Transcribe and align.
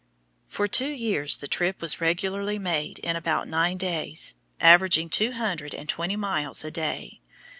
For 0.47 0.67
two 0.67 0.89
years 0.89 1.37
the 1.37 1.47
trip 1.47 1.79
was 1.79 2.01
regularly 2.01 2.57
made 2.57 2.97
in 3.03 3.15
about 3.15 3.47
nine 3.47 3.77
days, 3.77 4.33
averaging 4.59 5.09
two 5.09 5.33
hundred 5.33 5.75
and 5.75 5.87
twenty 5.87 6.15
miles 6.15 6.65
a 6.65 6.71
day. 6.71 7.21